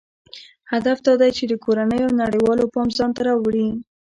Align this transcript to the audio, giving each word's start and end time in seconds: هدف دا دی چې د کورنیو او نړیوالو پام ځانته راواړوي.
هدف 0.71 0.97
دا 1.07 1.13
دی 1.21 1.29
چې 1.37 1.43
د 1.47 1.53
کورنیو 1.63 2.07
او 2.07 2.19
نړیوالو 2.23 2.71
پام 2.73 2.87
ځانته 2.97 3.21
راواړوي. 3.27 3.69